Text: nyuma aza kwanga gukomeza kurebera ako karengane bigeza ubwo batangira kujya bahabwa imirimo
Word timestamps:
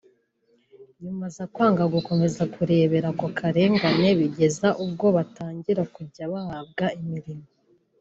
nyuma 1.01 1.23
aza 1.29 1.43
kwanga 1.53 1.83
gukomeza 1.95 2.43
kurebera 2.53 3.07
ako 3.13 3.25
karengane 3.37 4.09
bigeza 4.19 4.67
ubwo 4.83 5.05
batangira 5.15 5.83
kujya 5.95 6.23
bahabwa 6.33 6.85
imirimo 7.01 7.47